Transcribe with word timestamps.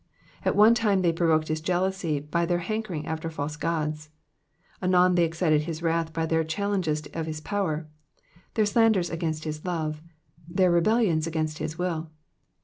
At 0.43 0.55
one 0.55 0.73
time 0.73 1.03
they 1.03 1.13
provoked 1.13 1.47
his 1.47 1.61
jealousy 1.61 2.19
by 2.19 2.47
their 2.47 2.61
nankering 2.61 3.05
after 3.05 3.29
false 3.29 3.55
gods, 3.55 4.09
anon 4.81 5.13
they 5.13 5.23
excited 5.23 5.61
his 5.65 5.83
wrath 5.83 6.11
by 6.11 6.25
their 6.25 6.43
challenges 6.43 7.03
of 7.13 7.27
his 7.27 7.39
power, 7.39 7.87
their 8.55 8.65
slanders 8.65 9.11
against 9.11 9.43
his 9.43 9.63
love, 9.63 10.01
their 10.47 10.71
rebellions 10.71 11.27
against 11.27 11.59
his 11.59 11.77
will. 11.77 12.09